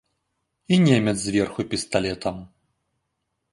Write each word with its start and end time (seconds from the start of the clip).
І 0.77 0.79
немец 0.87 1.13
зверху 1.25 1.63
пісталетам. 1.75 2.43